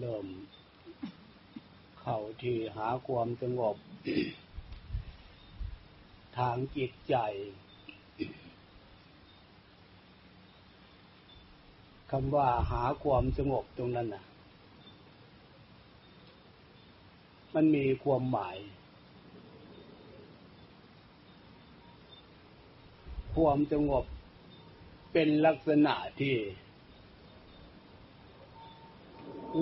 [0.00, 0.26] เริ่ม
[2.00, 3.76] เข้าที่หาความสงบ
[6.38, 7.16] ทางจิตใจ
[12.10, 14.24] คำว่าหาความสงบตรงนั้นน่ะ
[17.54, 18.56] มันมีความหมาย
[23.34, 24.04] ความสงบ
[25.12, 26.34] เป็นลักษณะที่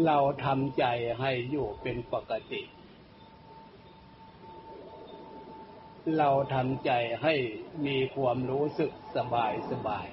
[0.07, 0.85] เราทำใจ
[1.21, 2.63] ให้อยู่เป็นปกติ
[6.19, 6.91] เราทำใจ
[7.23, 7.35] ให้
[7.87, 10.09] มีความรู้สึกสบายสบาย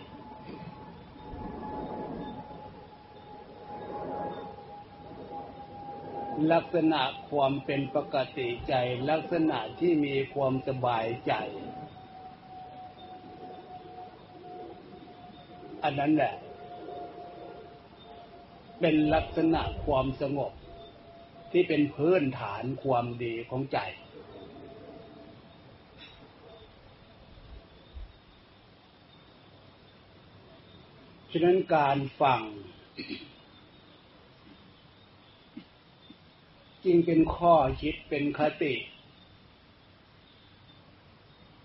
[6.52, 7.02] ลักษณะ
[7.32, 8.74] ความเป็นปกติใจ
[9.10, 11.34] ลักษณะที่มีความสบายใจ
[15.84, 16.36] อันนั้นแหละ
[18.80, 20.54] เป็นลักษณะความสงบ
[21.52, 23.80] ที่เป็นพื้นฐานความดีของใจ
[31.32, 32.42] ฉะนั้นการฟัง
[36.86, 38.74] จึงเป็นข้อคิดเป็นคติ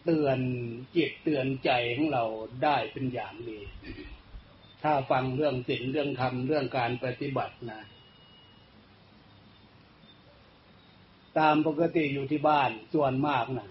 [0.04, 0.38] เตือน
[0.96, 2.24] จิตเตือนใจของเรา
[2.62, 3.58] ได้เป็นอย่างดี
[4.82, 7.80] ถ้าฟังเรื่องศีลเรื่องธรรมเรื่องการปฏิบัตินะ
[11.38, 13.68] ตามปกติอยู่ที่บ้านส่วนมากนะ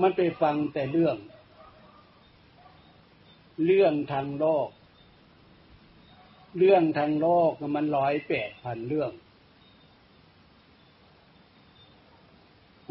[0.00, 1.16] มันไปฟังแต่เรื่อง
[3.64, 4.68] เรื่องทางโลก
[6.58, 9.12] เรื่องทางโลกมันร้อยแปดพันเรื่อง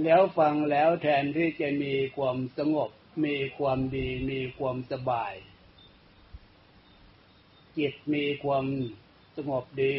[0.04, 2.90] แล้วฟังแล้วแทนที่จะมีความสงบ
[3.26, 5.34] มีความดี มีความสบาย
[7.78, 8.66] จิตมีความ
[9.36, 9.98] สงบดี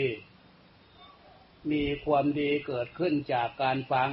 [1.71, 4.11] มีความดีเกิดขึ้นจากการฟัง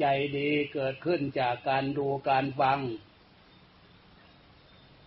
[0.00, 0.04] ใจ
[0.38, 2.78] ดีเกิดขึ้นจากการดูการฟัง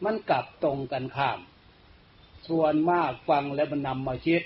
[0.03, 1.39] มันกลับตรงกันข้าม
[2.47, 4.44] ส่วนมากฟังแล้วมันนำมาคิด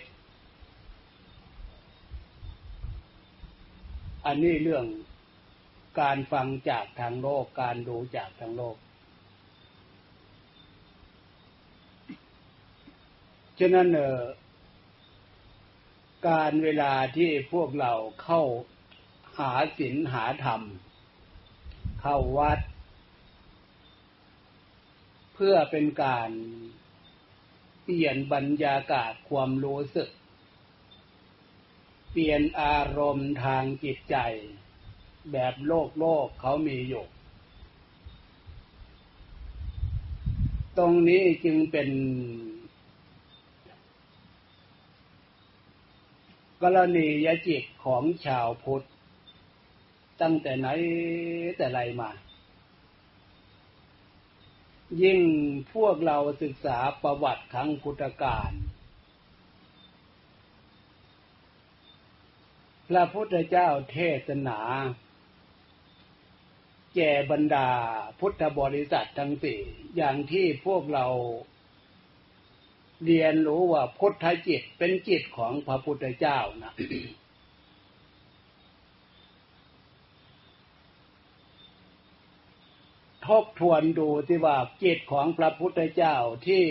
[4.25, 4.85] อันนี้เรื่อง
[6.01, 8.75] การฟังจากทางโลกการดูจากทางโลก
[13.61, 14.21] ฉะนั้นเออ
[16.29, 18.41] การเวลาที่พวกเราเข้า
[19.37, 20.61] หาศีลหาธรรม
[22.01, 22.59] เข้าวัด
[25.33, 26.29] เพื่อเป็นการ
[27.83, 30.09] เปลี่ยนบรรยากาศความรู้สึก
[32.11, 34.17] เปลี่ยนอารมณ์ทางจิตใจ
[35.31, 37.05] แบบโลกโลกเขามีอยู่
[40.77, 41.89] ตรงนี้จึงเป็น
[46.61, 48.85] กรณียจิตของชาวพุทธ
[50.21, 50.67] ตั้งแต่ไหน
[51.57, 52.11] แต่ไรมา
[55.01, 55.19] ยิ่ง
[55.73, 58.51] พวกเราศึกษาประวัติครั้งพุทธกาล
[62.87, 64.59] พระพุทธเจ้าเทศนา
[66.95, 67.69] แก่บรรดา
[68.19, 69.59] พุทธบริษัททั้งสี่
[69.95, 71.05] อย่างที่พวกเรา
[73.05, 76.73] เรียนรู้ว่าพุทธจิตเป็นจิตของพระพุทธเจ้านะ
[83.25, 86.15] ทบทวนดูที่ว่าจิตของพระพุทธเจ้า
[86.47, 86.65] ที่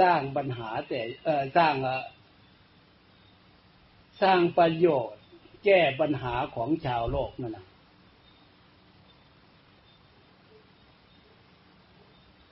[0.00, 1.74] สร้างปัญหาแต่เออสร้าง
[4.22, 5.20] สร้างประโยชน์
[5.64, 7.66] แก้ปัญหาของชาวโลกนั่นนะ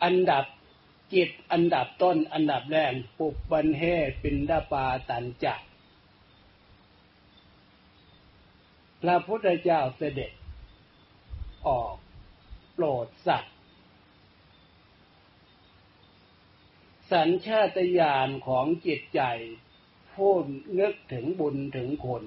[0.04, 0.44] อันดับ
[1.14, 3.82] จิตอันดับต้นอันดับแรกปุบบันเฮ
[4.22, 5.60] ปินดาปาตันจัก
[9.02, 10.32] พระพุทธเจ้าเสด็จ
[11.66, 11.94] ออก
[12.72, 13.56] โปรดสัตว์
[17.12, 19.20] สัญชาตญาณของจิตใจ
[20.14, 20.32] ผู้
[20.80, 22.24] นึกถึงบุญถึงคน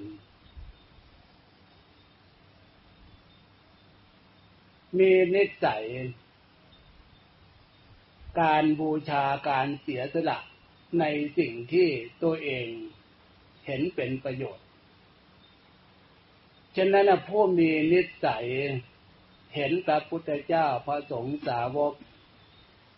[4.98, 5.86] มีนิสัย
[8.40, 10.38] การบูชาการเสียสละ
[11.00, 11.04] ใน
[11.38, 11.88] สิ่งที่
[12.22, 12.66] ตัวเอง
[13.66, 14.66] เห็นเป็นประโยชน์
[16.76, 18.46] ฉะนั้นผู้มีนิสัย
[19.54, 21.92] เห็นพระพุทธเจ้าพระสงฆ์สาวก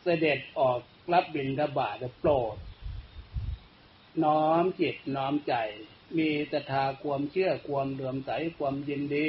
[0.03, 0.81] เสด็จออก
[1.13, 2.57] รับบิณฑบาตโปรด
[4.25, 5.55] น้อมจิตน้อมใจ
[6.19, 9.29] มีศรัทธาความเชื่อความเลื่อมใสความยินดี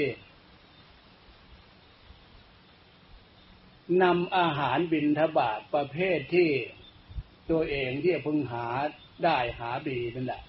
[4.04, 6.50] นำอาหารบินทบาทประเภทที่
[7.52, 8.66] ตัวเองที่พึงหา
[9.24, 10.44] ได้หาบีนั่นแหละ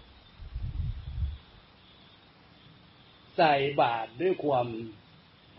[3.36, 4.68] ใส่บาตรด้วยความ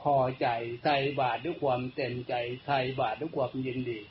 [0.02, 0.48] พอใจ
[0.84, 2.34] ใส่บาตรด้วยความเต็มใจ
[2.66, 4.02] ใส่บาตรด้วยความยินดี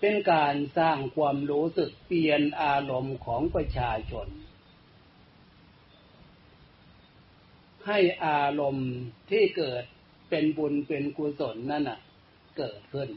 [0.00, 4.28] เป็นการสร้างความรู้สึกเปลี่ยนอารมณ์ของประชาชน
[7.86, 8.92] ให้อารมณ์
[9.30, 9.84] ที่เกิด
[10.30, 11.98] เป็นบุญเป็นกุศลนั่นน่ะ
[12.58, 13.08] เกิดขึ้น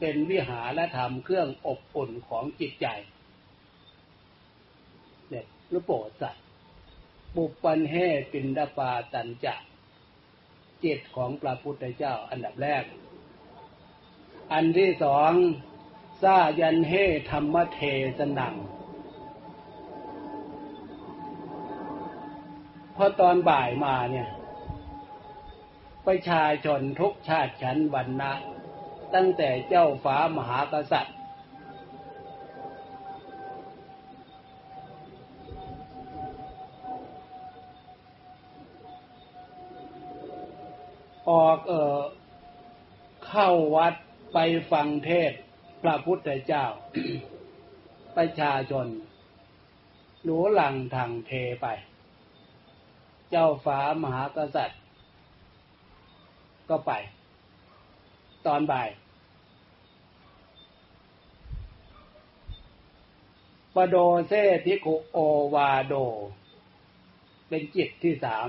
[0.00, 2.86] เป็นวิหารธรรมเครื่องอบอุ่นของจิตใจ
[5.30, 6.44] เด็กหรือโปรดสัตว์
[7.34, 7.94] ปุปปันเฮ
[8.32, 9.54] ปินดาปาตันจะ
[10.84, 12.84] จิตของพระพุทธเจ้าอันดับแรก
[14.52, 15.32] อันที่สอง
[16.22, 16.92] ซายันเฮ
[17.30, 17.80] ธรรมเท
[18.18, 18.54] สนัง
[23.02, 24.28] อตอนบ่ายมาเนี่ย
[26.06, 28.32] ประชาชนทุกชาติชั้นวรรณะ
[29.14, 31.16] ตั้งแต่เจ้าฟ้ามหากษัตริย์
[41.30, 42.00] ออกเออ
[43.26, 43.94] เข้าวัด
[44.32, 44.38] ไป
[44.72, 45.32] ฟังเทศ
[45.82, 46.64] พระพุทธเจ้า
[48.16, 48.86] ประชาชน
[50.24, 51.32] หนูหลังทางเท
[51.62, 51.66] ไป
[53.30, 54.80] เจ้าฟ้ามหากษัตริย์
[56.68, 56.92] ก็ไป
[58.46, 58.88] ตอนบ่าย
[63.74, 63.96] ปโด
[64.28, 64.32] เซ
[64.64, 65.18] พิคุโอ
[65.54, 65.94] วาโด
[67.48, 68.48] เป็นจิตที่สาม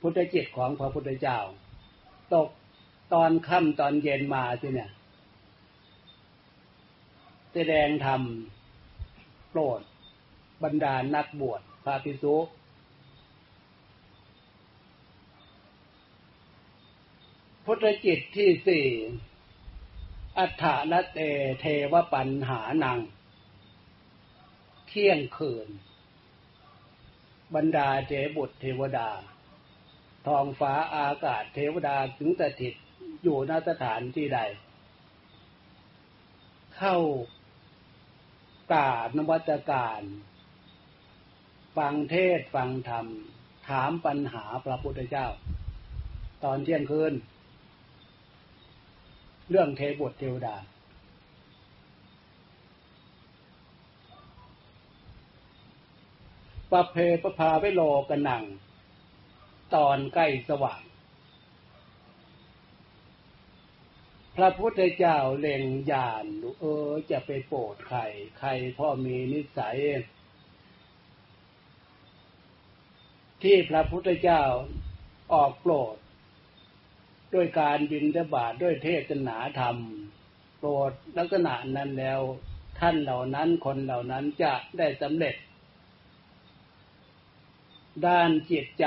[0.00, 1.38] พุทธจิตของพระพุทธเจ้า
[2.32, 2.48] ตก
[3.12, 4.90] ตอนค่ำตอนเย็นมาสิเนี่ย
[7.52, 8.22] แสดงธรรม
[9.50, 9.80] โปรด
[10.62, 12.36] บรรดานักบวช พระภิกษุ
[17.64, 18.86] พุทธจิตที่สี่
[20.38, 21.18] อัฏฐานเต
[21.60, 22.98] เทวปัญหานัง
[24.88, 25.68] เที่ยงคืน
[27.54, 29.10] บรรดาเทบุตรเทวดา
[30.26, 32.74] ทองฟ้าอากาศเทวดาถึงสถิต
[33.22, 34.40] อยู่ณสถานที่ใด
[36.76, 36.96] เข้า
[38.74, 40.02] กาดนวัตการ
[41.76, 43.06] ฟังเทศฟังธรรม
[43.68, 45.26] ถามปัญหาพระพุทธเจ้า
[46.44, 47.12] ตอนเที่ยงคืน
[49.50, 50.56] เรื่องเทบทเทวดา
[56.72, 58.44] ปเพปพาไวโลกันนัง
[59.74, 60.82] ตอนใกล้สว่าง
[64.36, 66.26] พระพุทธเจ้าเล็งยาน
[66.60, 68.00] เออจะไปโปรดใคร
[68.38, 69.78] ใครพ่อมีนิสัย
[73.42, 74.42] ที่พระพุทธเจ้า
[75.32, 75.96] ออกโปรด
[77.34, 79.76] ด้วยการบินทบาทด้วยเทศนาธรรม
[80.58, 82.20] โปรดลักษณะนั้นแล้ว
[82.78, 85.34] ท่านเหล่านั้นคนเหล่านั้นจะได้สำเร็จ
[88.06, 88.86] ด้านจิตใจ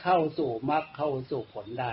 [0.00, 1.92] เข้าสู่มรรคเข้าสู่ผลได้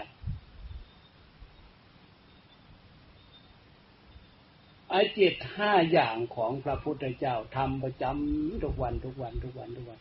[4.90, 10.00] ไอจิตห้าอย่างของพระพุทธเจ้าทำประจำทุกวันทุกวันทุกวันทุกวัน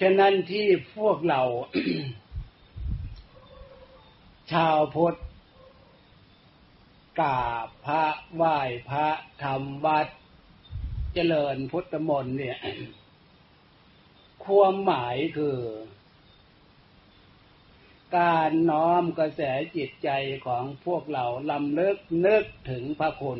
[0.00, 0.66] ฉะนั้นที่
[0.96, 1.42] พวกเรา
[4.52, 5.18] ชาวพุทธ
[7.20, 8.04] กราบพระ
[8.36, 8.58] ไหว้
[8.90, 9.08] พระ
[9.42, 10.06] ทำวัด
[11.14, 12.58] เจริญพุทธมนต์เนี่ย
[14.44, 15.58] ความหมายคือ
[18.18, 19.40] การน้อมกระแส
[19.76, 20.10] จิตใจ
[20.46, 23.38] ของพวกเราลำเลิกนึกถึงพระคุณ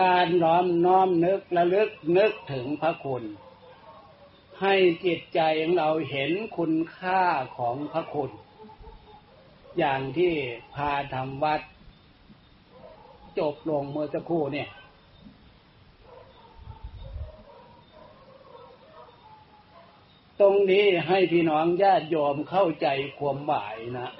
[0.00, 3.24] การน้อมน้อมนึกระลึกนึกถึงพระคุณ
[4.60, 7.22] ให้จิตใจของเราเห็นคุณค่า
[7.58, 8.30] ของพระคุณ
[9.78, 10.32] อย่างที่
[10.74, 11.60] พาทำวัด
[13.38, 14.68] จบลงเมื่อสักครู่เนี่ย
[20.40, 22.86] ตรงนี้ให้พี่น้องญาติโยมเข้าใจ
[23.18, 24.10] ความหมายนะ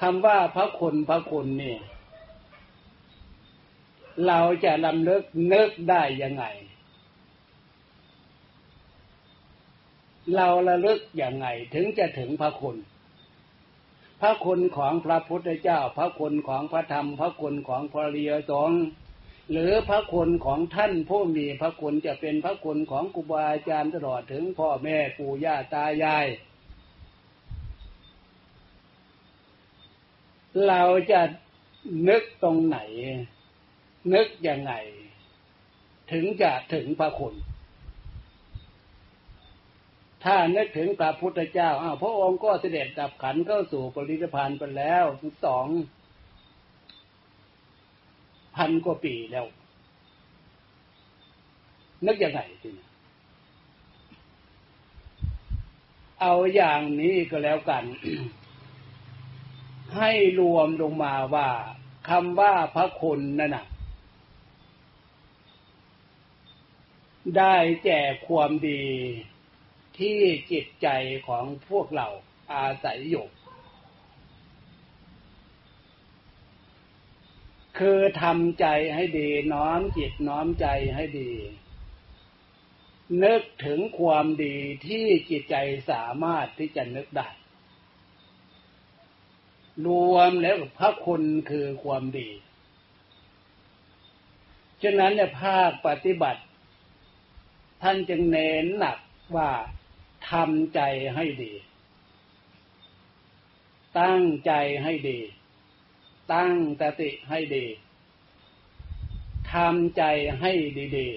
[0.00, 1.80] คำว่าพระคุณพระคุณเนี่ย
[4.26, 6.44] เราจะลำเลิกนึกได้ยังไง
[10.34, 12.76] เราระลึกย่างไงถึงจะถึงพระคุณ
[14.20, 18.70] พระคุณของพระพุทธเจ้า พระคุณของพระธรรม พระคุณของพระเรียสง
[19.50, 26.26] หรือพระคุณของท่านผู้มีพระคุณจะเป็นพระคุณของครูบาอาจารย์ตลอดถึงพ่อแม่ปู่ย่าตายาย
[30.68, 31.20] เราจะ
[32.08, 32.78] นึกตรงไหน
[34.14, 34.72] นึกยังไง
[36.12, 37.34] ถึงจะถึงพระคุณ
[40.24, 45.04] ถ้านึกถึงพระพุทธเจ้าอ้าวพระองค์ก็เสด็จดับขันเข้าสู่ปรินิพพานไปแล้ว
[45.44, 45.66] สอง
[48.56, 49.46] พันกว่าปีแล้ว
[52.06, 52.86] นึกยังไงทีนี้
[56.20, 57.84] เอาอย่างนี้ก็แล้วกัน
[59.96, 60.10] ให้
[60.40, 61.48] รวมลงมาว่า
[62.08, 63.64] คำว่าพระคุณนั่นนะ
[67.38, 68.84] ได้แจกความดี
[69.98, 70.18] ที่
[70.52, 70.88] จิตใจ
[71.28, 72.08] ของพวกเรา
[72.54, 73.26] อาศัยอยู่
[77.78, 81.32] คือทำใจให้ดีน้อมจิตน้อมใจให้ดี
[83.24, 84.56] นึกถึงความดี
[84.86, 85.56] ที่จิตใจ
[85.90, 87.28] สามารถที่จะนึกได้
[89.86, 92.28] รวมแล้วพระคุณคือความดี
[94.82, 96.42] ฉะนั้นเนี่ยภาคปฏิบัติ
[97.82, 98.98] ท่านจึงเน้นหนัก
[99.36, 99.50] ว่า
[100.30, 100.80] ทำใจ
[101.14, 101.52] ให้ดี
[104.00, 104.52] ตั้งใจ
[104.82, 105.18] ให้ดี
[106.32, 107.66] ตั้งสติให้ดี
[109.52, 110.02] ทำใจ
[110.40, 110.52] ให้
[110.96, 111.08] ดี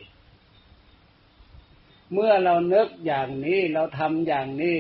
[0.81, 4.79] ๆ เมื่อเราเนึกอย่างนี้เราทำอย่างนี้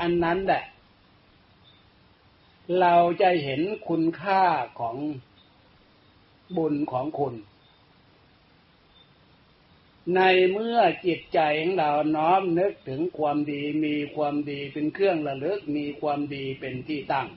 [0.00, 0.64] อันนั้นแหละ
[2.80, 4.42] เราจะเห็นคุณค่า
[4.78, 4.96] ของ
[6.56, 7.34] บุญของคุณ
[10.14, 10.20] ใน
[10.52, 17.28] เมื่อจิตใจของเราน้อมนึกถึงความดีมีความดีเป็นเครื่องระลึกมีความดีเป็นที่ตั้ง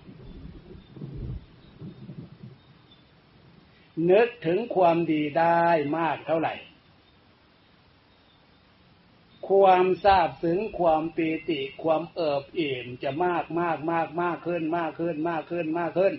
[4.12, 5.66] นึกถึงความดีได้
[5.98, 6.56] มากเท่าไหร่
[9.50, 16.14] ความทราบถึงความปีติความเอิบอิ่มจะมากมากมากมากขึ้นมากขึ้นมากขึ้นมากขึ้น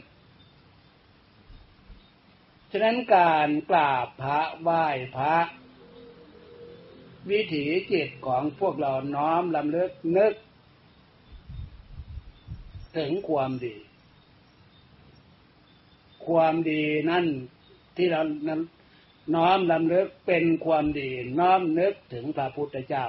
[2.71, 5.37] ฉะนั้นการกราบพระไหว้พระ
[7.33, 10.35] วิถีจิตของพวกเราน้อมลำลึกนึก
[12.97, 13.77] ถึงความดี
[16.27, 17.27] ความดีนั่น
[17.97, 18.23] ที่เรา
[19.35, 23.07] น้อมลำลึกเป็นความดี น้อมนึกถึงพระพุทธเจ้า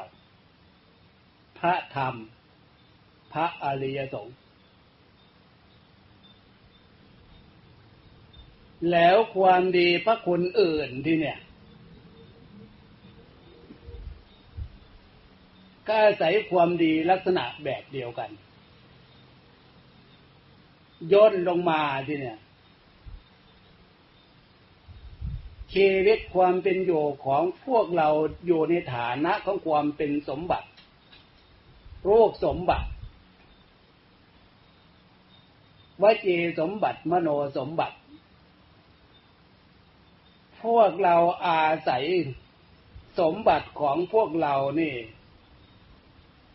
[1.60, 2.16] พระธรรม
[3.34, 4.38] พระอริยสงฆ์
[8.92, 11.40] แล้วความดีพระคุณอื่นที่เนี่ย
[15.88, 18.29] ก็อาศัยความดีลักษณะแบบเดียวกัน
[21.11, 22.39] ย่นลงมาที่เนี่ย
[25.73, 28.09] ชีวิตความเป็นอยู่ของพวกเรา
[28.45, 30.67] อยู่ในฐานะของความเป็นสมบัติ
[32.07, 32.88] รูปสมบัติ
[36.01, 37.95] วจีสมบัติมโนสมบัติ
[40.63, 42.03] พวกเราอาศัย
[43.19, 44.95] สมบัติของพวกเรานี่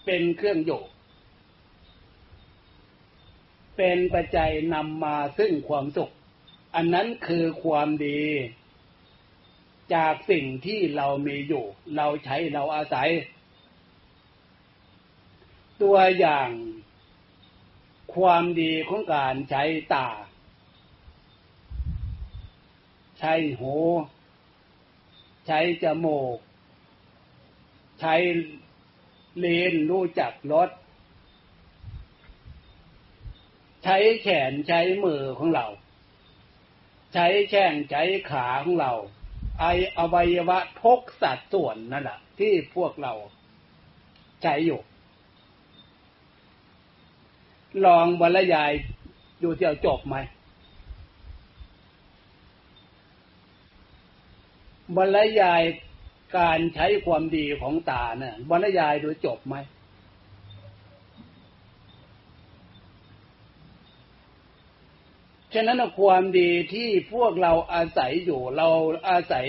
[0.07, 0.83] เป็นเครื่องอยู่
[3.77, 6.13] เป็นปัจจัยนำมาซึ่งความสุข
[6.75, 8.23] อันนั้นคือความดี
[9.95, 11.65] จากสิ่งที่เรามีอยู่
[11.97, 13.09] เราใช้เราอาศัย
[15.83, 16.51] ตัวอย่าง
[18.15, 19.63] ความดีของการใช้
[19.95, 20.09] ตา
[23.19, 23.75] ใช้หู
[25.47, 26.39] ใช้จมูก
[28.01, 28.15] ใช้
[29.45, 30.71] ลนรู้จักรถ
[33.85, 35.66] ใช้แขนใช้มือของเรา
[37.14, 38.93] ใช้แข้งใช้ขาของเรา
[39.61, 39.64] ไอ
[39.99, 43.12] อวัยวะทกสัดส่วนนั่นแหละที่พวกเรา
[44.43, 44.81] ใช้อยู่
[47.85, 48.73] ลองบรรยาย
[49.43, 50.16] ดูเที่ยวจบไหม
[54.97, 55.62] บรรยาย
[56.38, 59.56] การใช้ความดีของตาเนี่ยบรรยายโดูจบไหม
[65.54, 68.68] ฉะนั้นความดีที่พวกเราอาศัยอยู่เรา
[69.09, 69.47] อาศัย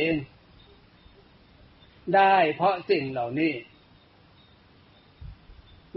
[2.16, 3.54] ได้เพราะสิ่งเหล่านี้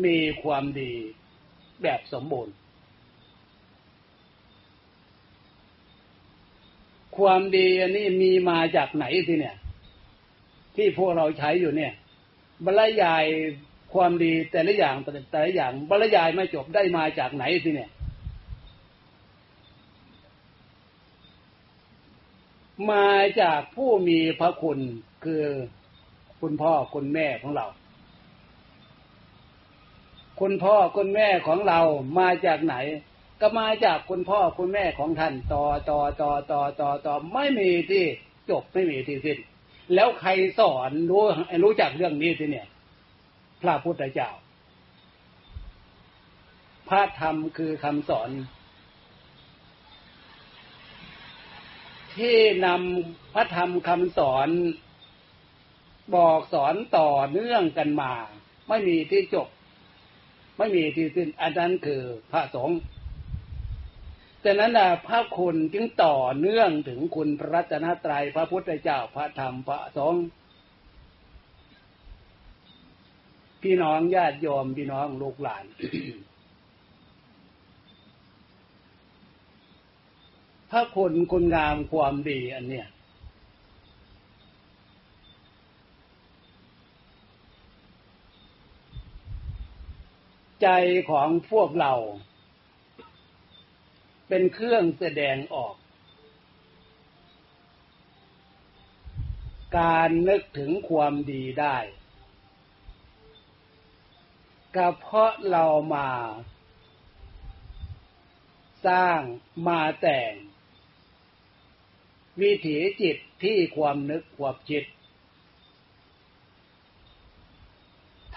[0.04, 0.92] มีความดี
[1.82, 2.54] แบบสมบูรณ์
[7.18, 9.56] ความดีอันนี้มีมาจากไหนสิเนี่ย
[10.76, 11.92] ที่พวกเราใช้อยู่เนี่ย
[12.64, 13.24] บรรยาย
[13.94, 14.94] ความดีแต่ละอย่าง
[15.32, 17.90] แต่ละอย่างบรรยายไม่จบได้มาจากไหนสิเนี่ย
[22.92, 23.08] มา
[23.40, 24.78] จากผู้มีพระคุณ
[25.24, 25.44] คือ
[26.40, 27.66] คุณพ่อคุณแม่ของเรา
[30.40, 31.80] คุณพ่อคุณแม่ของเรา
[32.18, 32.76] มาจากไหน
[33.40, 38.04] ก็มาจากคุณพ่อคุณแม่ของท่านต่อต่อต่อต่อต่อต่อไม่มีที่
[38.50, 39.38] จบไม่มีที่สิ้น
[39.94, 41.22] แล้วใครสอนรู้
[41.64, 42.68] รู้จักเรื่องนี้ทีเนี่ย
[43.62, 44.30] พระพุทธเจ้า
[46.88, 48.30] พระธรรมคือคำสอน
[52.16, 54.48] ที่นำพระธรรมคำสอน
[56.16, 58.12] บอกสอนต่อเนื่องกันมา
[58.68, 59.48] ไม่มีที่จบ
[60.58, 62.78] ไม่มีที่สิ้นอันนั้นคือพระสงฆ์
[64.44, 64.72] ดังนั้น
[65.06, 70.24] พระคุณจึงต่อเนื่องถึงคุณพระรัตนตรัยพระพุทธเจ้าพระธรรมพระสงฆ์
[73.62, 75.64] พี่น้องญาติโยมพี่น้องลูกหลาน
[80.70, 82.88] พระคุณคุณงามความดีอันเนี้ย
[90.62, 90.68] ใจ
[91.10, 91.92] ของพวกเรา
[94.32, 95.74] เป็นเครื่องแสดงออก
[99.78, 101.76] การนึกถึงความดีได้
[104.76, 106.10] ก็เพราะเรามา
[108.86, 109.20] สร้าง
[109.68, 110.32] มาแต่ง
[112.40, 114.84] วิถีจิตที่ความนึกความจิต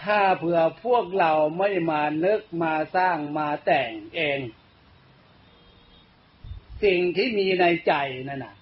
[0.01, 4.39] ถ้าเผื่อพวกเราไม่มานึกมาสร้างมาแต่งเอง
[6.83, 7.93] สิ่งที่มีในใจ
[8.29, 8.55] นั่นน่ะ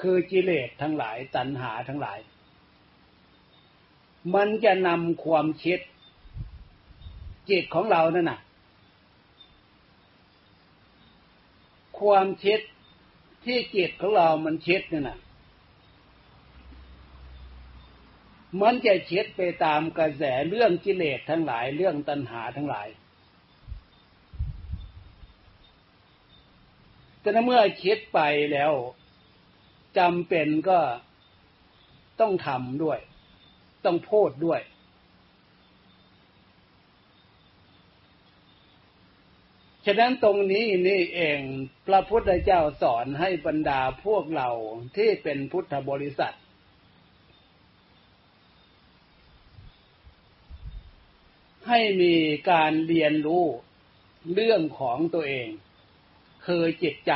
[0.00, 2.18] คือกิเลสทั้งหลายตัณหาทั้งหลาย
[4.34, 5.80] มันจะนำความคิด
[7.50, 8.40] จิตของเรานั่นน่ะ
[12.00, 12.60] ความคิด
[13.44, 15.18] ที่จิตของเรามันคิดนั่นน่ะ
[18.60, 22.88] มันจะเช็ดไปตามกระแสเรื่องกิเลสทั้งหลายเรื่องตัณหาทั้งหลาย
[27.26, 28.20] แต่เมื่อคิดไป
[28.52, 28.72] แล้ว
[29.98, 30.78] จำเป็นก็
[32.20, 32.98] ต้องทำด้วย
[33.84, 34.60] ต้องพูดด้วย
[39.86, 41.40] ฉะนั้นตรงนี้นี่เอง
[41.86, 44.48] พระพุทธเจ้าสอนให้บรรดาพวกเรา
[44.96, 46.36] ที่เป็นพุทธบริษัท
[51.68, 52.14] ให้มี
[52.50, 53.44] การเรียนรู้
[54.34, 55.48] เรื่องของตัวเอง
[56.46, 57.12] คือจิตใจ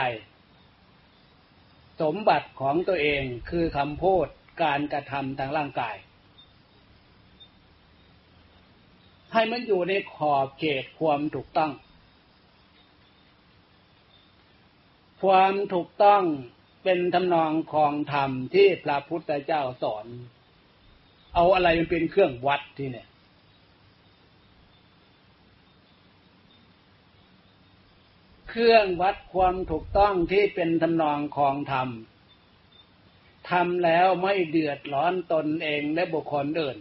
[2.00, 4.26] สมบัติของตัวเองคือคำพูด
[4.62, 5.96] การกระทำทางร่างกาย
[9.32, 11.72] ให้มันอยู่ในขอบเขตความถูกต้อง
[15.22, 16.22] ความถูกต้อง
[16.84, 20.06] เป็นทำนองของธรรมที่พระพุทธเจ้าสอน
[21.34, 23.08] เอาอะไรเป็นเครื่องวัดที่เนี่ย
[28.50, 31.88] เครื่องวัดความถูกต้องที่เป็นทำนองของธรรม
[33.50, 36.78] ทำแล้วไม่เดือดร้อนตนเองและบุคคลอื่น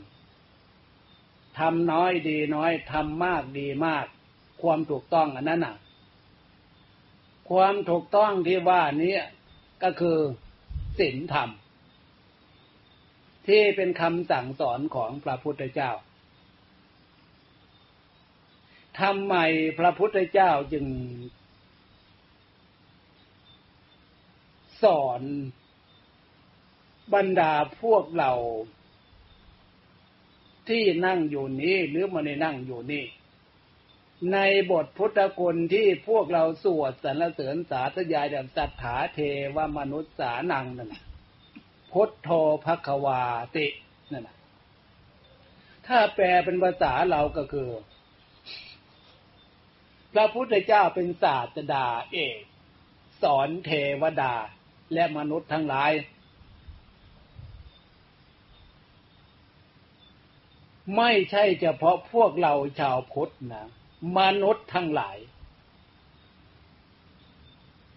[1.59, 4.05] ทำน้อยดีน้อยทำมากดีมาก
[4.61, 5.75] ความถูกต้องอันนั้นน่ะ
[7.49, 9.15] ความถูกต้องที่ว่านี้
[9.83, 10.19] ก็คือ
[10.99, 11.49] ศีลธรรม
[13.47, 15.91] ที่เป็นคำสั่งสอนของพระพุทธเจ้า
[18.99, 19.35] ทำไม
[19.79, 20.85] พระพุทธเจ้าจึง
[24.83, 25.21] สอน
[27.13, 28.31] บรรดาพวกเรา
[30.69, 33.05] ที่นั่งอยู่นี้หรือมาในนั่งอยู่นี่
[34.33, 34.37] ใน
[34.71, 39.19] บทพุทธคุณที่พวกเราสวดสรรเสริญสาธยายแบบสัทธาเท
[39.55, 40.95] วมนุษย์สานังนั่น
[41.91, 42.29] พุทโธ
[42.65, 43.21] ภควา
[43.55, 43.67] ติ
[44.11, 44.29] นั่น
[45.87, 47.69] ถ้าแปลเป็นภาษาเราก็คือ
[50.13, 52.39] พระพุทธเจ้าเป็นศาสดาเอก
[53.21, 54.33] สอนเทวดา
[54.93, 55.91] และมนุษย์ทั้งหลาย
[60.97, 63.65] ไม่ใช่เฉพาะพวกเราชาวพุทธนะ
[64.17, 65.17] มนุษย์ทั้งหลาย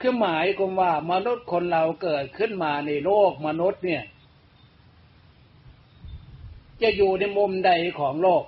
[0.00, 4.04] คือหมายความว่ามนุษย์คนเราเกิดขึ้นมาในโลกมนุษย์เนี่ย
[6.82, 8.44] จะอยู่ในมุมใดของโลก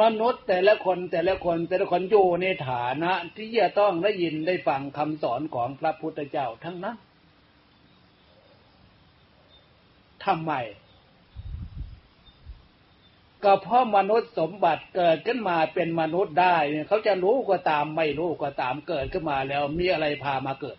[0.00, 6.96] มนุษย์แต่ละคนแต่ละคนแต่ละคนอยู่ในฐานะ ที่จะต้องได้ยินได้ฟังคำสอนของพระพุทธเจ้าทั้งนั้น
[10.24, 10.52] ทำไม
[13.44, 20.78] ก็เพราะมนุษย์สมบัติเกิดขึ้นมาเป็นมนุษย์ได้เนี่ยเขาจะรู้ก็ตามไม่รู้ก็ตามเกิดขึ้นมาแล้วมีอะไรพามาเกิด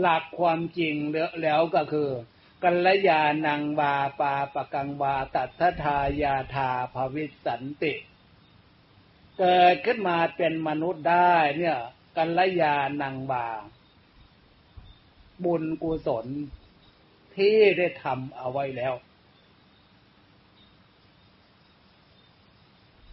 [0.00, 0.94] หลักความจริง
[1.42, 2.08] แล้วก็คือ
[2.64, 7.94] กัลยาณังวาปาปกังวาตัทธายาธาภวิสันติ
[9.38, 11.78] เกิดขึ้นมาเป็นมนุษย์ได้เนี่ย
[12.16, 13.46] กัลยาณังวา
[15.44, 16.26] บุญกุศล
[17.36, 18.94] ที่ได้ทำเอาไว้แล้ว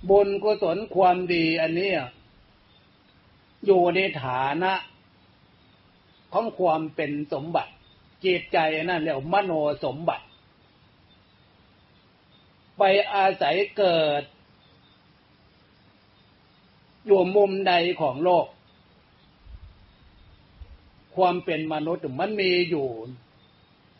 [0.09, 1.91] บุญกุศลความดีอันนี้
[3.65, 4.73] อยู่ในฐานะ
[6.33, 7.73] ของความเป็นสมบัติ
[8.25, 8.57] จิตใจ
[8.89, 9.51] นั่นเรียกมโน
[9.83, 10.25] สมบัติ
[12.77, 12.81] ไป
[13.13, 14.23] อาศัยเกิด
[17.05, 18.45] อยู่มุมใดของโลก
[21.15, 22.87] ความเป็นมนุษย์มันมีอยู่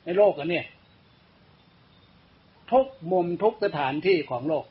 [0.04, 0.64] ในโลกอันนี้
[2.72, 4.66] ทุกมุมทุกสถานที่ของโลก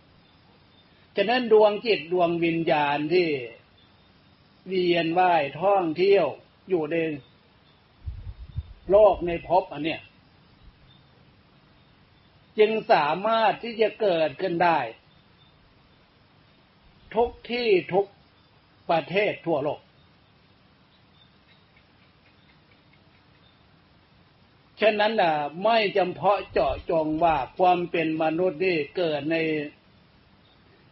[1.16, 3.28] ฉะนั้นดวงจิตดวงวิญญาณที่
[4.68, 6.26] เวียนว่ายท่องเที่ยว
[6.68, 6.96] อยู่ใน
[8.90, 10.00] โลกในภพอันเนี้ย
[12.58, 14.78] จึงสามารถที่จะเกิดขึ้นได้
[17.14, 18.06] ทุกที่ทุก
[18.90, 19.80] ประเทศทั่วโลก
[24.80, 29.36] ฉะนั้นน่ะไม่จำเพาะเจาะจงว่าความเป็นมนุษย์นี่เกิดใน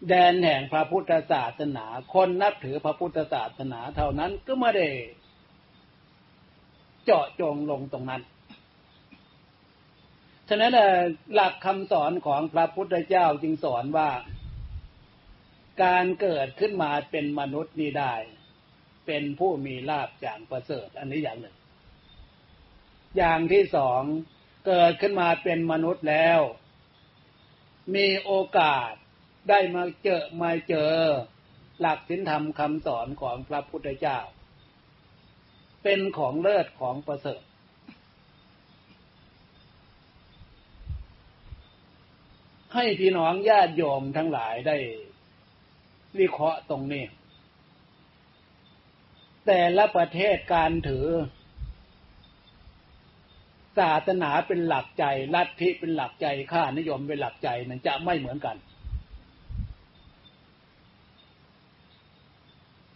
[0.09, 4.89] แดนแห่งพระพุทธศาสนา คนนับถือพระพุทธศาสนาเท่านั้นก็ไม่ได้
[7.11, 8.23] เจาะจงลงตรงนั้น
[10.49, 10.73] ฉะนั้น
[11.35, 14.11] หลักคำสอนของพระพุทธเจ้าจึงสอนว่า
[15.85, 18.15] การเกิดขึ้นมาเป็นมนุษย์นี้ได้
[19.07, 21.57] เป็นผู้มีลาบอย่างประเสริฐ อันนี้อย่างหนึ่ง
[23.17, 24.03] อย่างที่สอง
[24.67, 26.41] เกิดขึ้นมาเป็นมนุษย์แล้ว
[27.95, 28.93] มีโอกาส
[29.49, 30.93] ได้มาเจอมาเจอ
[31.81, 34.19] หลักศีลธรรมคำสอนของพระพุทธเจ้า
[35.83, 37.43] เป็นของเลิศของประเสริฐ
[42.75, 44.77] ให้พี่น้องญาติโยมทั้งหลายได้
[46.19, 47.05] วิเคราะห์ตรงนี้
[49.47, 51.07] แต่ละประเทศการถือ
[53.79, 58.57] ศาสนาเป็นหลักใจ ลัทธิเป็นหลักใจ ค่านิยมเป็นหลักใจนั้นจะไม่เหมือนกัน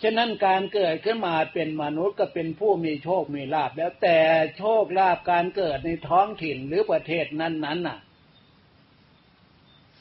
[0.03, 4.19] ฉะนั้นการเกิดขึ้นมาเป็นมนุษย์ก็เป็นผู้มีโชคมีลาภแล้วแต่
[4.59, 7.99] โชคลาภการเกิดในท้องถิ่นหรือประเทศนั้นๆน่ะ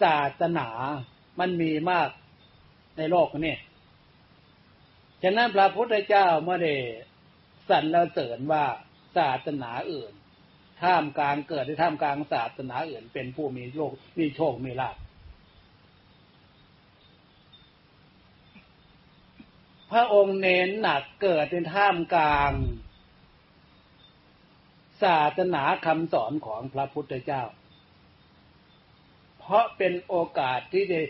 [0.01, 0.69] ศาสนา
[1.39, 2.09] มันมีมาก
[2.97, 3.55] ในโลกนี้
[5.23, 6.75] ฉะนั้นพระพุทธเจ้าเมื่อได้
[7.69, 8.65] สรรเสริญว่า
[9.17, 10.13] ศาสนาอื่น
[10.83, 14.95] ท่ามกลางเกิดในท่ามกลางศาสนาอื่น เป็นผู้มีโชคมีโชคมีลาภ
[19.91, 22.53] พระองค์เน้นหนักเกิดในท่ามกลาง
[25.03, 27.43] ศาสนาคำสอนของพระพุทธเจ้า
[29.39, 31.01] เพราะเป็นโอกาสที่ได้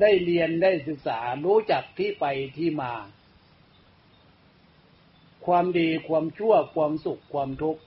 [0.00, 2.26] ได้เรียนได้ศึกษารู้จักที่ไป
[2.58, 2.92] ที่มา
[5.46, 7.82] ความดีความชั่วความสุขความทุกข์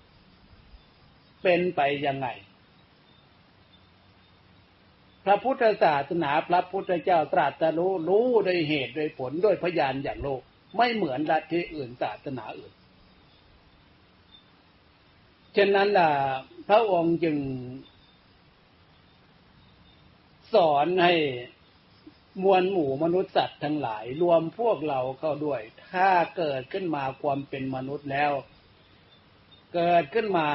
[1.43, 2.27] เป็นไปยังไง
[5.25, 10.41] พระพุทธศาสนาพระพุทธเจ้าตรัสรู้รู้โดยเหตุโดยผลด้วยพยานอย่างโลก
[10.77, 12.73] ไม่เหมือนลัทธิอื่นศาสนาอื่น
[15.57, 16.11] ฉะนั้นล่ะ
[16.69, 17.37] พระองค์จึง
[20.53, 21.13] สอนให้
[22.43, 28.31] มวลหมู่มนุษย์สัตว์ทั้งหลาย รวมพวกเราเข้าด้วย ถ้าเกิดขึ้นมาความเป็นมนุษย์แล้ว
[29.75, 30.49] เกิดขึ้นมา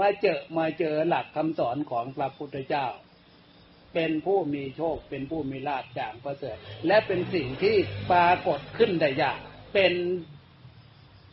[0.00, 2.86] มาเจอมาเจอหลักคำสอนของพระพุทธเจ้า
[3.94, 7.76] เป็นผู้มีโชค เป็นผู้มีลาภอย่างประเสริฐและเป็นสิ่งที่
[8.10, 9.38] ปรากฏขึ้นได้ยาก
[9.74, 9.92] เป็น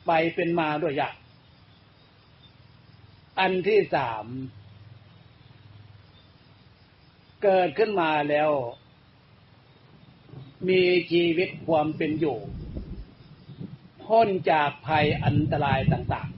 [0.05, 1.15] ไปเป็นมาด้วยยาก
[3.39, 4.25] อันที่สาม
[7.43, 8.49] เกิดขึ้นมาแล้ว
[10.69, 12.39] มีชีวิตความเป็นอยู่
[14.03, 16.29] พ้นจากภัยอันตรายต่าง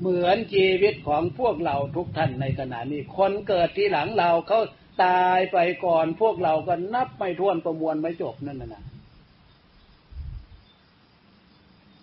[0.00, 4.60] เหมือนชีวิตของพวกเราทุกท่านในขณะนี้ คนเกิดที่หลังเราเขา
[5.04, 8.84] ตายไปก่อนพวกเราก็นับไม่ถ้วนประมวลไม่จบนั่นนะ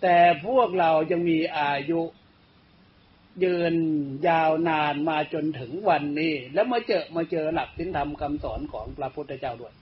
[0.02, 2.00] แต่พวกเรายังมีอายุ
[3.44, 3.74] ยืน
[4.28, 9.74] ยาวนานมาจนถึงวันนี้ แล้วมาเจอมาเจอหลักสินธรรมคำสอนของพระพุทธเจ้าด้วย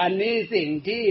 [0.00, 1.04] อันนี้สิ่งที่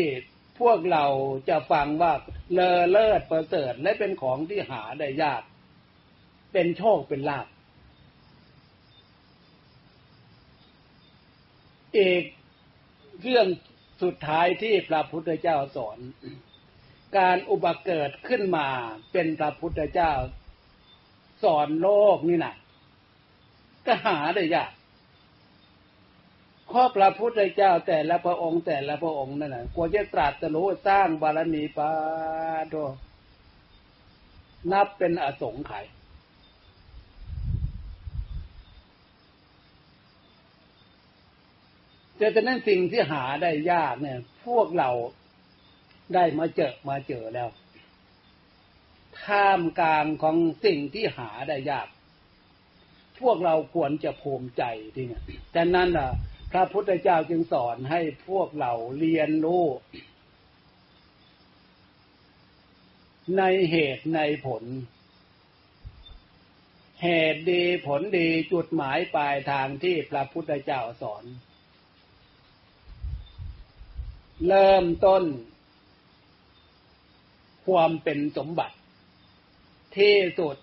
[0.59, 1.05] พวกเรา
[1.49, 2.13] จะฟังว่า
[2.53, 5.43] เลอเลิศประเสริฐและเป็นของที่หาได้ยาก
[6.53, 7.47] เป็นโชคเป็นลาภ
[11.97, 12.23] อีก
[13.21, 13.47] เรื่อง
[14.03, 15.97] สุดท้ายที่พระพุทธเจ้าสอน
[17.17, 18.67] การอุบัติเกิดขึ้นมา
[19.11, 20.11] เป็นพระพุทธเจ้า
[21.43, 22.55] สอนโลกนี่นะ
[23.85, 24.71] ก็หาได้ยาก
[26.73, 31.91] ข้อพระพุทธเจ้าแต่ละพระองค์แต่ละพระองค์นั่นนะกว่าจะตรัสรู้สร้างบารมีปา
[32.69, 32.75] โด
[34.71, 35.85] นับเป็นอสงไขย
[42.17, 44.89] แต่ฉะนั้นสิ่งที่หาได้ยากเนี่ย พวกเรา
[46.13, 47.49] ได้มาเจอมาเจอแล้ว
[49.21, 51.87] ท่ามกลางของสิ่งที่หาได้ยาก
[53.19, 54.63] พวกเราควรจะภูมิใจ
[54.95, 55.23] ที่เนี่ย
[55.55, 56.09] ดังนั้นอะ
[56.53, 59.65] พระพุทธเจ้าจึงสอนให้พวกเราเรียนรู้
[63.37, 64.63] ในเหตุในผล
[67.03, 71.23] เหตุดีผลดีจุดหมายปลายทางที่พระพุทธเจ้าสอน
[74.47, 75.23] เริ่มต้น
[77.65, 78.75] ความเป็นสมบัติ
[79.97, 80.57] ที่สุด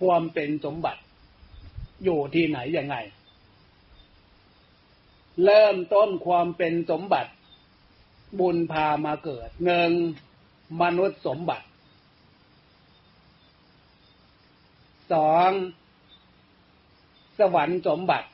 [0.00, 1.02] ความเป็นสมบัติ
[2.04, 2.96] อยู่ที่ไหนยังไง
[5.44, 7.30] เริ่มต้นความเป็นสมบัติ
[8.38, 9.90] บุญพามาเกิดหนึ่ง
[10.82, 11.66] มนุษย์สมบัติ
[15.12, 15.50] สอง
[17.38, 18.28] สวรรค์สมบัติ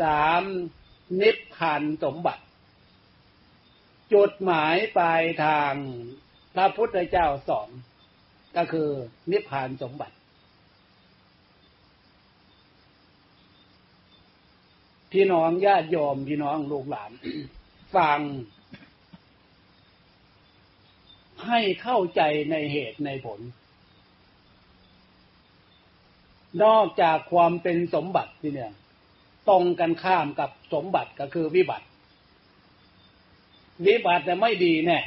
[0.00, 0.42] สาม
[1.20, 2.42] นิพพานสมบัติ
[4.12, 5.74] จุดหมายปลายทาง
[6.54, 7.70] พระพุทธเจ้าสอน
[8.56, 8.88] ก็คือ
[9.30, 10.14] นิพพานสมบัติ
[15.12, 17.10] พี่น้องญาติโยมพี่น้องลูกหลาน
[17.96, 18.20] ฟัง
[21.46, 23.40] ให้เข้าใจในเหตุในผล
[26.64, 28.72] นอกจากความเป็นสมบัติที่เนี่ย
[29.48, 31.86] ตรงกันข้ามกับสมบัติก็คือวิบัติ
[33.86, 35.00] วิบัติแต่ไม่ดีแน่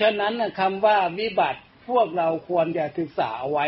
[0.00, 3.66] ฉะนั้นคำว่าวิบัติพวกเราควรจะศึกษาเอาไว้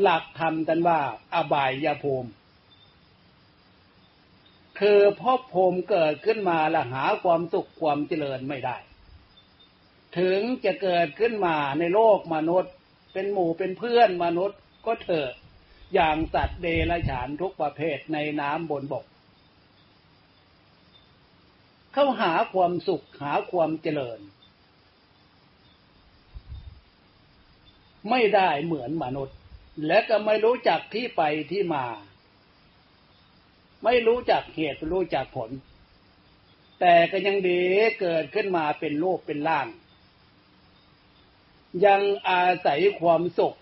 [0.00, 1.00] หลักธรรมกันว่า
[1.34, 2.30] อบายยภูมิ
[4.80, 8.76] คือพ่อภูมิเกิดขึ้นมาและหาความสุขความเจริญไม่ได้
[10.18, 12.72] ถึงจะเกิดขึ้นมาในโลกมนุษย์
[13.12, 15.30] เป็นหมู่เป็นเพื่อนมนุษย์ก็เถอะ
[15.94, 19.04] อย่างสัตว์เดรัจฉานทุกประเภทในน้ำบนบก
[21.92, 24.20] เขาหาความสุขหาความเจริญ
[28.10, 29.36] ไม่ได้เหมือนมนุษย์
[29.86, 31.84] และก็ไม่รู้จักที่ไปที่มา
[33.84, 35.50] ไม่รู้จักเหตุรู้จักผล
[36.80, 37.60] แต่ก็ยังดี
[38.00, 39.66] เกิดขึ้นมาเป็นรูปเป็นร่าง
[41.86, 43.58] ยังอาศัยความสุข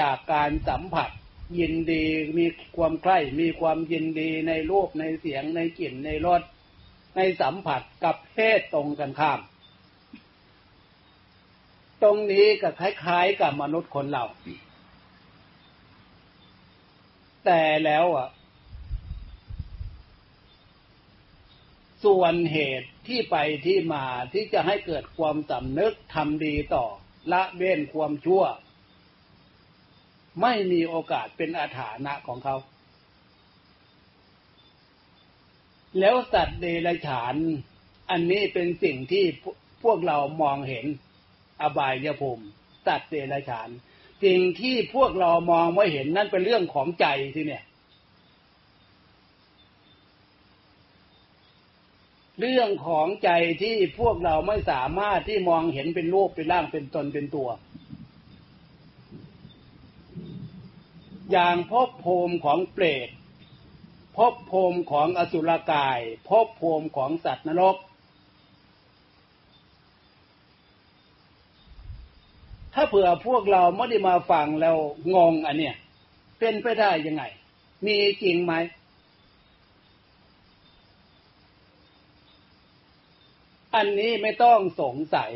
[0.00, 1.10] จากการสัมผัส
[1.58, 2.04] ยินดี
[2.38, 6.42] มีความใคร่มีความยินดีในรูปในเสียงในกลิ่นในรส
[7.16, 9.40] ในสัมผัสกับเพศตรงกันข้าม
[12.02, 14.24] ตรงนี้ก็คล้ายๆกับมนุษย์คนเรา
[17.50, 18.28] แต่แล้วอะ
[22.04, 26.86] ส่วนเหตุที่ไปที่มาที่จะให้เกิดความสำนึกทำดีต่อ
[27.32, 28.44] ละเว้นความชั่ว
[30.42, 32.56] ไม่มีโอกาสเป็นอาถานะของเขา
[35.98, 37.34] แล้วสัตว์เดรัจฉาน
[38.10, 39.24] อันนี้เป็นสิ่งที่
[39.84, 40.86] พวกเรามองเห็น
[41.60, 42.46] อบายยภูมิ
[42.86, 43.68] สัตว์เดรัจฉาน
[44.24, 47.64] สิ่งที่พวกเรามองไม่เห็นนั่นเป็นเรื่องของใจที่เนี่ย
[52.40, 53.30] เรื่องของใจ
[53.62, 57.48] ที่พวกเราไม่สามารถที่มองเห็นเป็นรูปเป็นร่างเป็นตนเป็นตัว
[61.32, 63.08] อย่างภพภูมิของเปรต
[64.16, 67.76] ภพภูมิของอสุรกายภพภูมิของสัตว์นรก
[72.80, 74.76] ถ้าเผื่อพวกเราไม่ได้มาฟังแล้ว
[75.14, 75.76] งงอันเนี้ย
[76.38, 77.24] เป็นไปได้ยังไง
[77.86, 78.54] มีจริงไหม
[83.74, 85.32] อันนี้ไม่ต้องสงสัย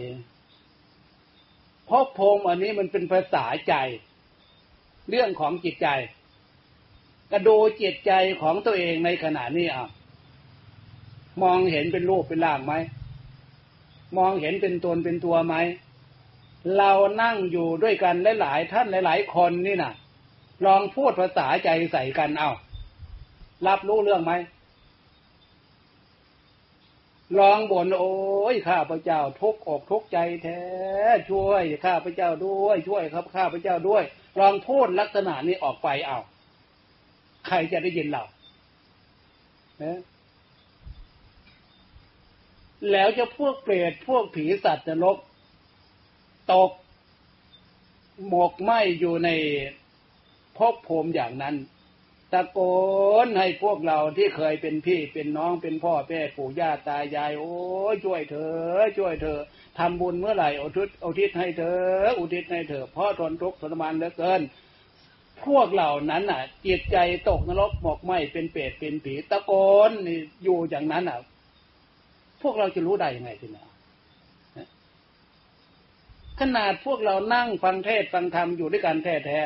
[1.88, 3.74] ภพภูมิอันนี้มันเป็นภาษาใจ
[5.10, 5.88] เรื่องของจิตใจ
[7.30, 9.88] ก็ดูจิตใจของตัวเองในขณะนี้อะ
[11.42, 12.74] มองเห็นเป็นรูปเป็นร่างไหม
[14.18, 15.56] มองเห็นเป็นตนเป็นตัวไหม
[16.78, 19.92] เรานั่งอยู่ด้วยกันหลายๆท่านหลาย ๆ คนนี่นะ
[20.66, 22.50] ลองพูดภาษาใจใส่กันเอา
[23.66, 24.32] รับรู้เรื่องไหม
[27.38, 28.14] ลองบ่นโอ้
[28.52, 30.60] ยข้าพเจ้าทุกอกทุกใจแท้
[31.30, 34.02] ช่วยข้าพเจ้าด้วย ช่วยครับข้าพเจ้าด้วย
[34.40, 36.18] ลองพูดลักษณะนี้ออกไปเอา
[37.46, 38.24] ใครจะได้ยินเรา
[39.82, 40.00] นะ
[42.90, 45.16] แล้วจะพวกเปรตพวกผีสัตว์นรก
[46.52, 46.70] ตก
[48.28, 49.30] หมกไหมอยู่ใน
[50.56, 51.56] ภพภูมิอย่างนั้น
[52.32, 52.60] ตะโก
[53.26, 57.52] นให้พวกเราที่เคยเป็นพี่เป็นน้องเป็นพ่อแม่ปู่ย่าตายาย โอ้
[58.04, 59.38] ช่วยเธอ ช่วยเธอ
[59.78, 61.80] ทำบุญเมื่อไหร่อุทิศอุทิศให้เธอ
[62.18, 64.40] อุทิศให้เธอพ่อทนทุกข์ทรมานเหลือเกิน
[65.46, 66.96] พวกเหล่านั้นอะจิตใจ
[67.28, 69.52] ตกนรกหมกไหมเป็นเปรตเป็นผีตะโก
[69.88, 69.90] น
[70.44, 71.20] อยู่อย่างนั้นอะ
[72.42, 73.64] พวกเราจะรู้ได้ยังไงทีนี้
[76.42, 79.40] ขนาดพวกเรานั่งฟังเทศฟังธรรมอยู่ด้วยกันแท้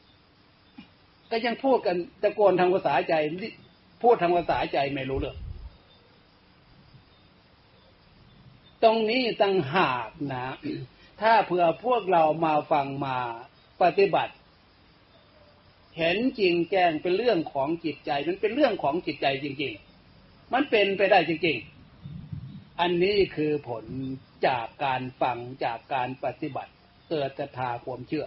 [0.00, 3.14] ๆก็ยังพูดกันตะโกนทางภาษาใจ
[4.02, 5.38] พูดทางภาษาใจไม่รู้เรื่อง
[8.82, 10.46] ตรงนี้ตั้งหากนะ
[11.20, 13.18] ถ้าเผื่อพวกเรามาฟังมา
[13.82, 14.34] ปฏิบัติ
[15.96, 19.72] เห็นจริงแจ้งเป็นเรื่องของจิตใจ มันเป็นเรื่องของจิตใจจริง
[20.12, 21.73] ๆ มันเป็นไปได้จริง ๆ
[22.80, 23.84] อันนี้คือผล
[24.46, 26.72] จากการฟังจากการปฏิบัติ
[27.10, 28.26] เกิดศรัทธาความเชื่อ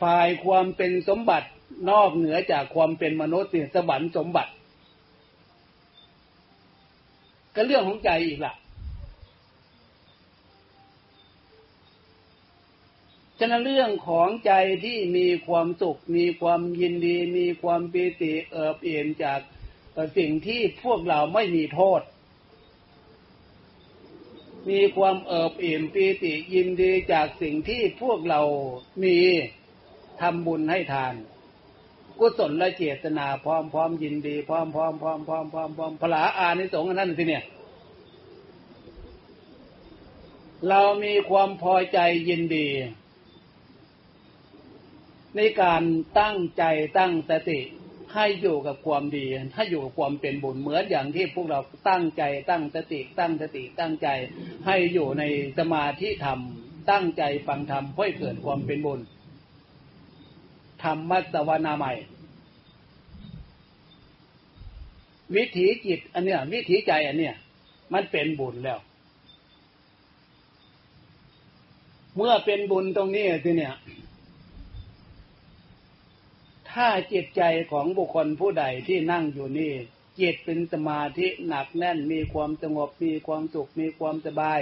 [0.00, 1.48] ฝ่ายความเป็นสมบัติ
[1.90, 4.52] นอกเหนือจากความเป็นมนุษย์สวรรค์สมบัติ
[7.54, 8.54] ก็เรื่องของใจอีกละ่ะ
[13.38, 14.52] ฉะนั้นเรื่องของใจ
[14.84, 19.40] ที่มีความสุข มีความยินดี มีความปีติเอิบเอี่ยมจาก
[20.18, 22.00] สิ่งที่พวกเราไม่มีโทษ
[24.70, 28.40] มีความเอิบอิ่มปีติยินดีจากสิ่งที่พวกเรา
[29.02, 29.18] มี
[30.20, 31.14] ทำบุญให้ทาน
[32.18, 37.44] กุศลและเจตนาพร้อมพร้อมยินดีพร้อมพร้อมพร้อมพร้อมพร้อมพร้อมพลาอานิสงส์นั่นสิเนี่ย
[40.68, 42.68] เรามีความพอใจยินดี
[45.36, 45.82] ในการ
[46.18, 46.64] ตั้งใจ
[46.98, 47.60] ตั้งสติ
[48.14, 54.08] ให้อยู่กับความดี ให้อยู่กับความเป็นบุญเหมือนอย่างที่พวกเราตั้งใจตั้งสติตั้งสติตั้งใจ
[54.66, 55.22] ให้อยู่ใน
[55.58, 56.38] สมาธิธรรม
[56.90, 59.00] ตั้งใจฟังธรรมเพื่อเกิดความเป็นบุญ
[60.82, 61.92] ธรรมะสวนาใหม่
[65.36, 67.36] วิถีจิต อันเนี้ย วิถีใจอันเนี้ย
[67.92, 68.78] มันเป็นบุญแล้ว
[72.16, 73.74] เมื่อเป็นบุญตรงนี้ทีเนี่ย
[76.74, 79.72] ถ้าจิตใจของบุคคลผู้ใดที่นั่งอยู่นี่
[80.20, 84.60] จิตเป็นสมาธิหนักแน่นมีความสงบมีความสุขมีความสบาย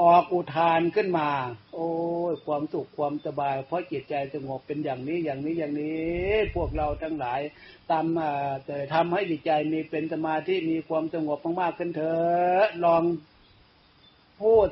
[0.00, 1.30] ออกอุทานขึ้นมา
[1.74, 1.88] โอ้
[2.30, 7.40] ยความสุขความสบาย เพราะจิตใจสงบเป็นอย่างนี้อย่างนี้อย่างนี้ พวกเราทั้งหลาย
[7.90, 8.06] ตาม
[8.66, 13.02] แต่ทำให้จิตใจมีเป็นสมาธิมีความสงบมากๆขึ้นเถอะลอง
[14.40, 14.68] พูด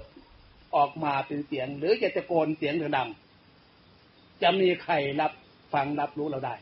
[0.77, 3.09] ออกมาเป็นเสียง หรือจะตะโกนเสียงดัง
[4.43, 5.33] จะมีใครรับ
[5.73, 6.57] ฟังรับรู้เราได้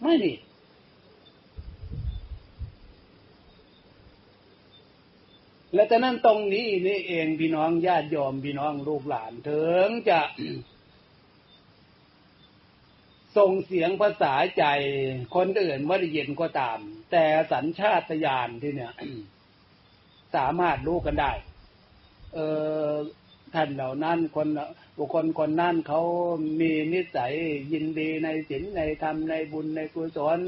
[0.00, 0.36] ไม่นี่
[5.74, 10.20] และแต่นั้นตรงนี้นี่เองพี่น้องญาติยอมพี่น้องลูกหลานถึงจะ
[13.36, 14.64] ส่งเสียงภาษาใจ
[15.34, 16.78] คนอื่นไม่ได้ยินก็ตาม
[17.10, 18.94] แต่สัญชาตญาณที่เนี่ย
[20.34, 21.32] สามารถรู้กันได้
[22.34, 22.38] เอ
[22.86, 22.90] อ
[23.54, 24.48] ท่านเหล่านั้นคน
[24.98, 26.00] บุคคลคนนั้นเขา
[26.60, 27.32] มีนิสัย
[27.72, 30.38] ยินดีในศีลในธรรมในบุญในกุศล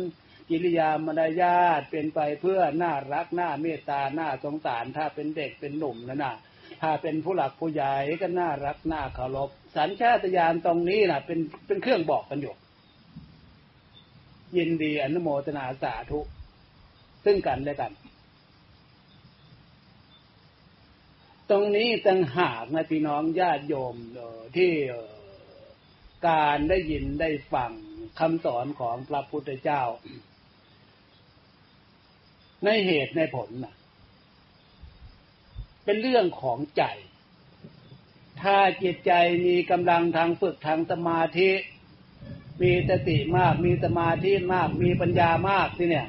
[0.48, 6.34] กิริยามารยาทเป็นไปเพื่อน่ารักน่าเมตตาน่าสงสารถ้าเป็นเด็กเป็นหนุ่มนะนะ
[6.82, 12.54] ถ้าเป็นผู้หลักผู้ใหญ่ก็น่ารักน่าเคารพสัญชาตญาณตรงนี้นะเป็นเป็นเครื่องบอกกันอยู่
[14.56, 16.20] ยินดีอนุโมทนาสาธุ
[17.24, 17.92] ซึ่งกันและกัน
[21.50, 23.96] ตรงนี้ต่างหากนะพี่น้องญาติโยม
[24.56, 24.72] ที่
[26.28, 27.70] การได้ยินได้ฟัง
[28.20, 29.82] คำสอนของพระพุทธเจ้า
[32.64, 33.74] ในเหตุในผลนะ
[35.84, 36.84] เป็นเรื่องของใจ
[38.42, 39.12] ถ้าจิตใจ
[39.46, 41.50] มีกำลังทางฝึกทางสมาธิ
[42.62, 46.08] มีสติมาก มีสมาธิมาก มีปัญญามากที่เนี่ย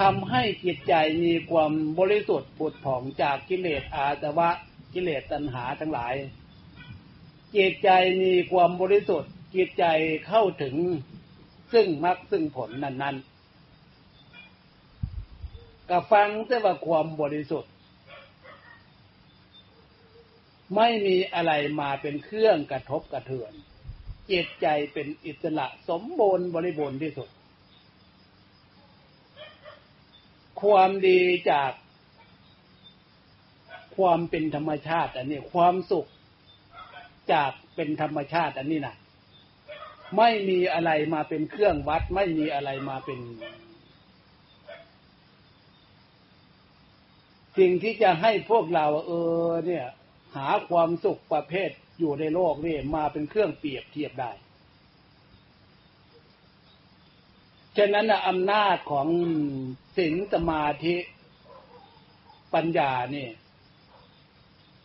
[0.00, 0.94] ทำให้จิตใจ
[1.24, 4.50] มีความบริสุทธิ์ผุดผ่องจากกิเลสอาสวะ
[4.94, 6.14] กิเลสตัณหาทั้งหลาย
[7.56, 7.90] จิตใจ
[8.22, 9.84] มีความบริสุทธิ์จิตใจ
[10.26, 10.76] เข้าถึง
[11.72, 17.72] ซึ่งมรรคซึ่งผลนั้นๆก็ฟังแต่ว่าความบริสุทธิ์
[20.76, 23.52] ไม่มีอะไรมาเป็นเครื่องกระทบกระเทือน
[24.30, 27.28] จิตใจเป็นอิสระสมบูรณ์บริบูรณ์ที่สุด
[30.62, 31.72] ความดีจาก
[33.96, 36.06] ความเป็นธรรมชาติ อันนี้ความสุข
[37.32, 38.96] จากเป็นธรรมชาติ อันนี้นะ
[40.18, 43.18] ไม่มีอะไรมาเป็นเครื่องวัด ไม่มีอะไรมาเป็น
[47.58, 49.12] สิ่งที่จะให้พวกเรา เอ
[49.48, 49.86] อ เนี่ย
[50.36, 54.32] หาความสุขประเภทอยู่ในโลกนี่มาเป็นเครื่องเปรียบเทียบได้
[57.80, 59.08] ฉะนั้นอำนาจของ
[59.96, 60.96] ศีลสมาธิ
[62.54, 63.28] ปัญญานี่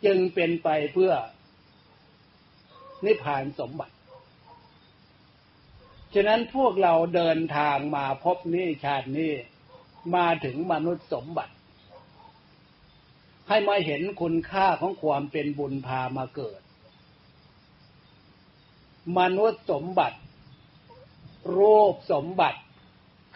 [0.04, 1.12] จึงเป็นไปเพื่อ
[3.04, 3.94] นิพพานสมบัติ
[6.14, 9.32] ฉะนั้นพวกเราเดินทางมาพบนี้ชาตินี้
[10.14, 11.54] มาถึงมนุษย์สมบัติ
[13.48, 16.60] ให้มาเห็นคุณค่าของความเป็นบุญพามาเกิด
[19.18, 20.18] มนุษย์สมบัติ
[21.56, 22.60] รูปสมบัติ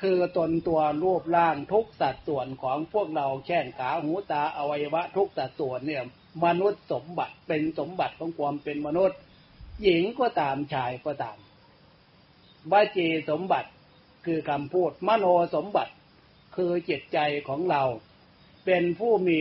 [0.00, 6.04] คือตนตัวรูปร่างทุกสัดส่วนของพวกเราแข้งขาหูตาอวัยวะทุกสัดส่วนเนี่ย
[6.44, 9.18] มนุษย์สมบัติเป็นสมบัติของความเป็นมนุษย์
[9.82, 11.38] หญิงก็ตามชายก็ตาม
[12.72, 13.70] วาจีสมบัติ
[14.26, 15.92] คือคำพูดมโนสมบัติ
[16.56, 17.82] คือจิตใจของเรา
[18.66, 19.40] เป็นผู้มี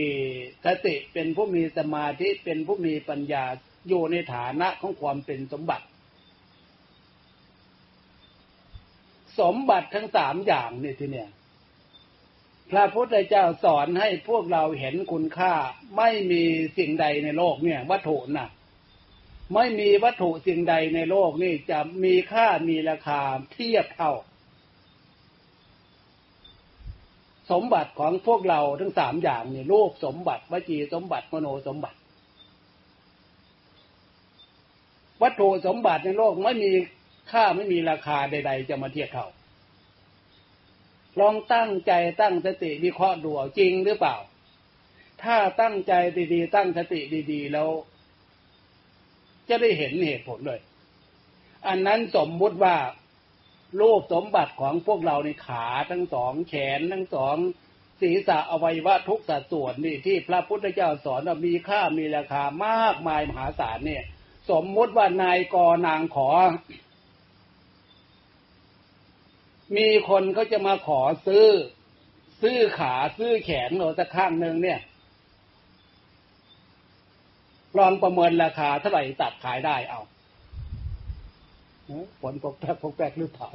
[0.64, 3.44] สติเป็นผู้มีสมาธิเป็นผู้มีปัญญา
[3.88, 5.84] อยู่ในฐานะของความเป็นสมบัติ
[9.40, 11.30] สมบัติทั้งสามอย่างเนี่ยทีเนี่ย
[12.70, 15.54] พระพุทธเจ้าสอนให้พวกเราเห็นคุณค่า
[15.96, 16.42] ไม่มี
[16.78, 18.48] สิ่งใดในโลกเนี่ย วัตถุน่ะ
[19.54, 23.20] ไม่มีวัตถุสิ่งใดในโลกนี่จะมีค่ามีราคา
[23.52, 24.12] เทียบเท่า
[27.50, 31.98] สมบัติของพวกเราทั้งสามอย่างนี่รูปสมบัติวจีสมบัติมโนสมบัติ
[35.22, 36.72] วัตถุสมบัติในโลกไม่มี
[37.32, 39.28] ค่าไม่มีราคาใด ๆ จะมาเทียบเท่า
[41.20, 44.16] ลองตั้งใจตั้งสติวิเคราะห์ดูจริงหรือเปล่า
[45.22, 45.92] ถ้าตั้งใจ
[46.32, 47.00] ดีๆ ตั้งสติ
[47.32, 47.68] ดีๆ แล้ว
[49.48, 50.60] จะได้เห็นเหตุผลเลย
[51.66, 52.76] อันนั้นสมมุติว่า
[53.80, 57.36] รูปสมบัติของพวกเราในขาทั้งสองแขนทั้งสอง
[58.00, 64.04] ศีรษะอวัยวะทุกสัดส่วนนี่ที่พระพุทธเจ้าสอนว่ามีค่ามีราคามากมายมหาศาลเนี่ย
[64.50, 65.56] สมมุติว่านายก
[65.86, 66.30] นางขอ
[69.76, 71.46] มีคนเขาจะมาขอซื้อ
[72.42, 74.80] ซื้อขาซื้อแขนเราสักข้างหนึ่งเนี่ย
[77.78, 80.00] ลองประเมินราคาเท่าไหร่ตัดขายได้เอา
[82.20, 83.48] ผลปกแปกปกแปกหรือเปล่า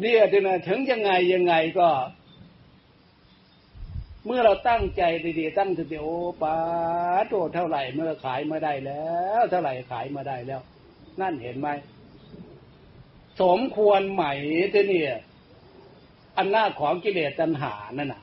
[0.00, 1.88] เนี่ยทีนะถึงยังไงยังไงก็
[4.26, 5.02] เมื่อเราตั้งใจ
[5.38, 6.06] ดีๆตั้งสติโอ
[6.42, 6.56] ปา
[7.28, 9.04] โตเท่าไหร่เมื่อขายมาได้แล้
[9.40, 10.60] ว เท่าไหร่ขายมาได้แล้ว
[11.20, 11.68] นั่นเห็นไหม
[13.42, 14.24] สมควรไหม
[14.74, 15.04] ทีนี่
[16.38, 18.22] อำนาจของกิเลสตัณหานั่นน่ะ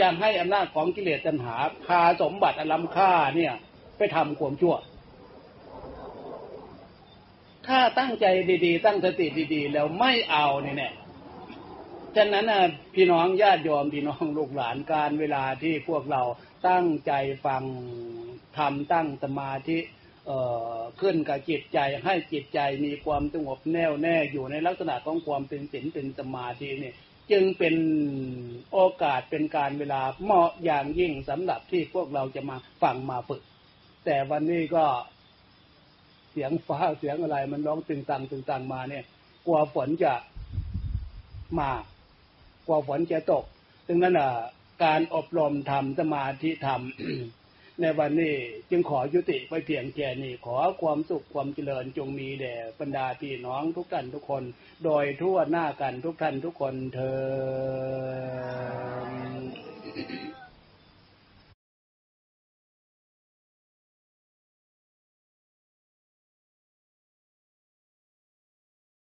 [0.00, 1.54] จะให้อำนาจของกิเลสตัณหา
[1.86, 3.54] พาสมบัติอลัมค่าเนี่ย
[3.96, 4.76] ไปทำความชั่ว
[7.66, 8.26] ถ้าตั้งใจ
[8.66, 10.94] ดีๆ ตั้งสติดีๆ แล้วไม่เอาเนี่ยเนี่ย
[12.16, 12.62] ฉะนั้นนะ
[12.94, 16.22] พี่น้องญาติโยมพี่น้องลูกหลานการเวลาที่พวกเรา
[16.68, 17.12] ตั้งใจ
[17.46, 17.62] ฟัง
[18.58, 19.78] ทำตั้งสมาธิ
[21.00, 26.94] ขึ้นกับจิตใจให้จิตใจมีความสงบแน่วแน่อยู่ในลักษณะของความเป็นศีลเป็นสมาธิเนี่ย
[27.30, 27.74] จึงเป็น
[28.72, 33.42] โอกาสเป็นการเวลาเหมาะอย่างยิ่งสำหรับที่พวกเราจะมาฟังมาฝึก
[34.04, 34.84] แต่วันนี้ก็
[36.30, 39.04] เสียงฟ้าเสียงอะไรมันร้องตึงตังตึงตังมาเนี่ย
[39.46, 40.14] กลัวฝนจะ
[41.58, 41.70] มา
[42.66, 43.44] กลัวฝนจะตก
[43.86, 44.30] ดังนั้นอะ
[44.84, 47.45] การอบรมทำสมาธิทำ
[47.82, 48.34] ในวันนี้
[48.70, 54.42] จึงขอยุติไปเพียงแค่นี้ขอความสุขความเจริญจงมีแด่บรรดาพี่น้องทุกท่านทุกคน
[54.84, 57.00] โดยทั่วหน้ากันทุกท่านทุกคนเธ
[59.32, 59.35] อ